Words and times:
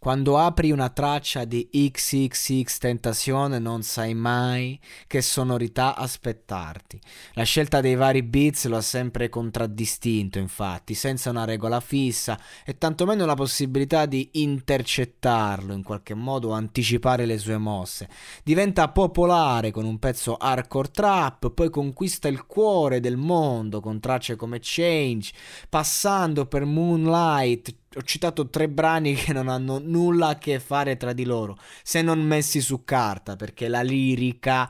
Quando 0.00 0.38
apri 0.38 0.70
una 0.70 0.90
traccia 0.90 1.44
di 1.44 1.68
XXX 1.72 2.78
Tentacion 2.78 3.50
non 3.60 3.82
sai 3.82 4.14
mai 4.14 4.78
che 5.08 5.20
sonorità 5.20 5.96
aspettarti. 5.96 7.00
La 7.32 7.42
scelta 7.42 7.80
dei 7.80 7.96
vari 7.96 8.22
beats 8.22 8.66
lo 8.66 8.76
ha 8.76 8.80
sempre 8.80 9.28
contraddistinto, 9.28 10.38
infatti, 10.38 10.94
senza 10.94 11.30
una 11.30 11.44
regola 11.44 11.80
fissa 11.80 12.38
e 12.64 12.78
tantomeno 12.78 13.26
la 13.26 13.34
possibilità 13.34 14.06
di 14.06 14.28
intercettarlo 14.34 15.72
in 15.72 15.82
qualche 15.82 16.14
modo 16.14 16.50
o 16.50 16.52
anticipare 16.52 17.26
le 17.26 17.36
sue 17.36 17.58
mosse. 17.58 18.08
Diventa 18.44 18.88
popolare 18.90 19.72
con 19.72 19.84
un 19.84 19.98
pezzo 19.98 20.36
hardcore 20.36 20.90
trap, 20.92 21.50
poi 21.50 21.70
conquista 21.70 22.28
il 22.28 22.46
cuore 22.46 23.00
del 23.00 23.16
mondo 23.16 23.80
con 23.80 23.98
tracce 23.98 24.36
come 24.36 24.60
Change, 24.62 25.32
passando 25.68 26.46
per 26.46 26.64
Moonlight, 26.64 27.74
ho 27.94 28.02
citato 28.02 28.48
tre 28.48 28.68
brani 28.68 29.14
che 29.14 29.32
non 29.32 29.48
hanno 29.48 29.78
nulla 29.78 30.28
a 30.28 30.38
che 30.38 30.60
fare 30.60 30.96
tra 30.96 31.12
di 31.12 31.24
loro, 31.24 31.56
se 31.82 32.02
non 32.02 32.20
messi 32.20 32.60
su 32.60 32.84
carta, 32.84 33.36
perché 33.36 33.68
la 33.68 33.82
lirica 33.82 34.68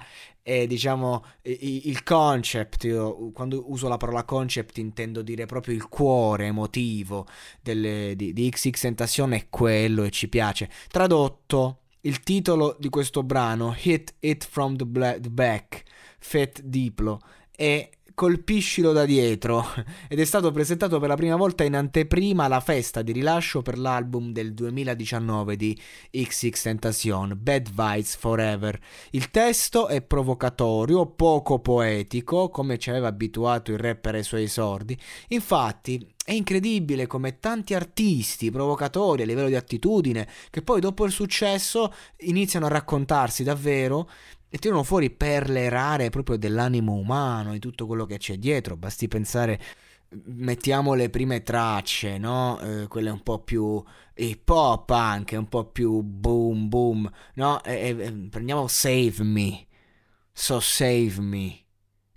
e 0.49 0.67
diciamo 0.67 1.27
il 1.43 2.03
concept, 2.03 2.85
io 2.85 3.33
quando 3.33 3.71
uso 3.71 3.87
la 3.87 3.99
parola 3.99 4.25
concept 4.25 4.79
intendo 4.79 5.21
dire 5.21 5.45
proprio 5.45 5.75
il 5.75 5.89
cuore 5.89 6.47
emotivo 6.47 7.27
delle, 7.61 8.15
di, 8.17 8.33
di 8.33 8.49
XX 8.49 8.81
Tentacion 8.81 9.35
è 9.35 9.49
quello 9.51 10.05
e 10.05 10.11
ci 10.11 10.27
piace. 10.29 10.71
Tradotto, 10.89 11.81
il 12.03 12.21
titolo 12.21 12.77
di 12.79 12.89
questo 12.89 13.23
brano, 13.23 13.77
Hit 13.79 14.15
It 14.21 14.47
From 14.49 14.77
The, 14.77 14.87
Bla- 14.87 15.21
the 15.21 15.29
Back, 15.29 15.83
Fat 16.19 16.63
Diplo, 16.63 17.21
è 17.55 17.91
colpiscilo 18.19 18.91
da 18.91 19.05
dietro 19.05 19.65
ed 20.09 20.19
è 20.19 20.25
stato 20.25 20.51
presentato 20.51 20.99
per 20.99 21.09
la 21.09 21.15
prima 21.15 21.37
volta 21.37 21.63
in 21.63 21.77
anteprima 21.77 22.47
alla 22.47 22.59
festa 22.59 23.01
di 23.01 23.13
rilascio 23.13 23.63
per 23.63 23.79
l'album 23.79 24.33
del 24.33 24.55
2019 24.55 25.55
di 25.55 25.81
XX 26.11 26.61
Tentacion, 26.61 27.39
Bad 27.41 27.69
Vibes 27.69 28.17
Forever. 28.17 28.77
Il 29.11 29.31
testo 29.31 29.87
è 29.87 30.03
provocatorio, 30.03 31.07
poco 31.07 31.61
poetico, 31.61 32.49
come 32.49 32.77
ci 32.77 32.91
aveva 32.91 33.07
abituato 33.07 33.71
il 33.71 33.79
rapper 33.79 34.17
ai 34.17 34.25
suoi 34.25 34.43
esordi. 34.43 34.99
Infatti, 35.29 36.05
è 36.25 36.33
incredibile 36.33 37.07
come 37.07 37.39
tanti 37.39 37.73
artisti 37.73 38.51
provocatori 38.51 39.23
a 39.23 39.27
livello 39.27 39.49
di 39.49 39.55
attitudine, 39.55 40.29
che 40.51 40.61
poi 40.61 40.81
dopo 40.81 41.07
il 41.07 41.13
successo 41.13 41.95
iniziano 42.19 42.67
a 42.67 42.69
raccontarsi 42.69 43.45
davvero 43.45 44.11
e 44.51 44.59
tirano 44.59 44.83
fuori 44.83 45.11
perle 45.11 45.69
rare 45.69 46.11
proprio 46.11 46.37
dell'animo 46.37 46.95
umano, 46.95 47.53
di 47.53 47.59
tutto 47.59 47.87
quello 47.87 48.07
che 48.07 48.19
c'è 48.19 48.39
dietro. 48.39 48.77
Basti 48.77 49.09
pensare, 49.09 49.61
mettiamo 50.25 50.95
le 50.95 51.11
prime 51.11 51.43
tracce, 51.43 52.19
no? 52.19 52.59
Eh, 52.61 52.87
quelle 52.89 53.11
un 53.11 53.23
po' 53.23 53.41
più 53.41 53.83
hip 54.15 54.49
hop 54.49 54.91
anche, 54.91 55.37
un 55.37 55.49
po' 55.49 55.67
più 55.67 56.01
boom 56.03 56.69
boom, 56.69 57.11
no? 57.35 57.63
E, 57.63 57.95
e, 57.99 58.13
prendiamo 58.31 58.67
Save 58.69 59.23
Me, 59.23 59.67
So 60.33 60.61
Save 60.61 61.21
Me. 61.21 61.63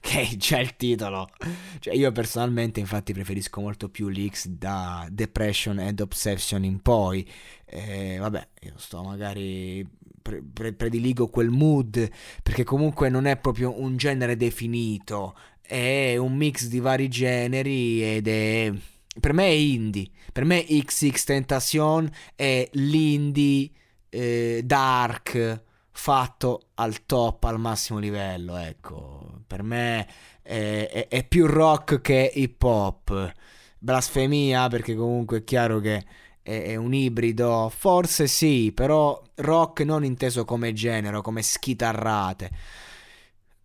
Che 0.01 0.21
è 0.21 0.35
già 0.35 0.59
il 0.59 0.75
titolo. 0.77 1.29
Cioè, 1.77 1.93
io 1.93 2.11
personalmente, 2.11 2.79
infatti, 2.79 3.13
preferisco 3.13 3.61
molto 3.61 3.87
più 3.87 4.09
l'X 4.09 4.47
da 4.47 5.07
Depression 5.11 5.79
ed 5.79 5.99
Obsession 5.99 6.63
in 6.63 6.81
poi. 6.81 7.29
Eh, 7.65 8.17
vabbè, 8.17 8.47
io 8.61 8.73
sto 8.77 9.03
magari 9.03 9.87
pre- 10.21 10.41
pre- 10.41 10.73
prediligo 10.73 11.27
quel 11.27 11.49
mood 11.49 12.09
perché 12.43 12.63
comunque 12.63 13.09
non 13.09 13.25
è 13.25 13.37
proprio 13.37 13.79
un 13.79 13.97
genere 13.97 14.35
definito, 14.35 15.35
è 15.61 16.17
un 16.17 16.35
mix 16.35 16.67
di 16.67 16.79
vari 16.79 17.07
generi 17.07 18.03
ed 18.03 18.27
è 18.27 18.73
per 19.19 19.33
me 19.33 19.45
è 19.45 19.51
indie, 19.51 20.09
per 20.31 20.45
me 20.45 20.63
XX 20.63 21.23
Tentacion 21.23 22.09
è 22.35 22.67
l'indie 22.73 23.69
eh, 24.09 24.61
dark 24.63 25.63
fatto 25.91 26.67
al 26.75 27.05
top, 27.05 27.43
al 27.43 27.59
massimo 27.59 27.99
livello, 27.99 28.55
ecco, 28.55 29.41
per 29.45 29.63
me 29.63 30.07
è, 30.41 30.87
è, 30.89 31.07
è 31.09 31.27
più 31.27 31.45
rock 31.45 32.01
che 32.01 32.31
hip 32.33 32.63
hop, 32.63 33.33
blasfemia 33.77 34.67
perché 34.67 34.95
comunque 34.95 35.39
è 35.39 35.43
chiaro 35.43 35.79
che 35.79 36.03
è, 36.41 36.63
è 36.63 36.75
un 36.75 36.93
ibrido? 36.93 37.71
Forse 37.75 38.27
sì, 38.27 38.71
però 38.73 39.21
rock 39.35 39.81
non 39.81 40.03
inteso 40.03 40.45
come 40.45 40.73
genere, 40.73 41.21
come 41.21 41.41
schitarrate. 41.41 42.51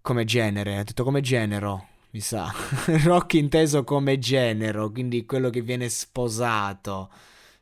Come 0.01 0.25
genere, 0.25 0.79
ho 0.79 0.85
detto 0.85 1.03
come 1.05 1.21
genero, 1.21 1.89
mi 2.11 2.21
sa. 2.21 2.53
rock 3.05 3.35
inteso 3.35 3.85
come 3.85 4.19
genero, 4.19 4.91
quindi 4.91 5.27
quello 5.27 5.51
che 5.51 5.63
viene 5.63 5.89
sposato. 5.89 7.11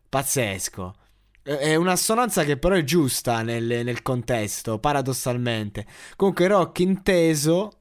Pazzesco. 0.08 0.94
È 1.42 1.74
un'assonanza 1.74 2.44
che 2.44 2.56
però 2.56 2.74
è 2.74 2.84
giusta 2.84 3.42
nel, 3.42 3.84
nel 3.84 4.02
contesto, 4.02 4.78
paradossalmente. 4.78 5.86
Comunque 6.16 6.46
rock 6.46 6.78
inteso 6.80 7.80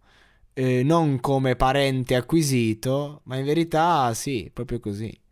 eh, 0.54 0.84
non 0.84 1.20
come 1.20 1.56
parente 1.56 2.16
acquisito, 2.16 3.22
ma 3.26 3.38
in 3.38 3.46
verità 3.46 4.14
sì, 4.14 4.50
proprio 4.54 4.80
così 4.80 5.23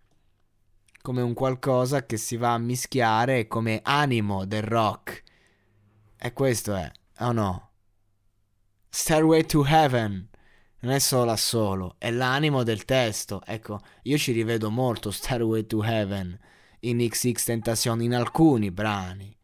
come 1.02 1.22
un 1.22 1.34
qualcosa 1.34 2.06
che 2.06 2.18
si 2.18 2.38
va 2.38 2.54
a 2.54 2.58
mischiare 2.58 3.48
come 3.48 3.82
animo 3.84 4.46
del 4.46 4.64
rock. 4.64 5.24
E 6.18 6.34
questo 6.34 6.76
è, 6.76 6.92
o 7.20 7.26
oh 7.26 7.32
no? 7.32 7.70
Stairway 8.90 9.46
to 9.46 9.66
Heaven 9.66 10.30
non 10.82 10.94
è 10.94 11.00
solo 11.00 11.32
assolo, 11.32 11.96
è 11.98 12.10
l'animo 12.10 12.64
del 12.64 12.86
testo. 12.86 13.42
Ecco, 13.46 13.80
io 14.04 14.18
ci 14.18 14.32
rivedo 14.32 14.70
molto 14.70 15.12
Stairway 15.12 15.66
to 15.66 15.84
Heaven 15.84 16.38
in 16.82 17.08
XX 17.08 17.44
Tentacion 17.44 18.02
in 18.02 18.16
alcuni 18.16 18.72
brani. 18.72 19.36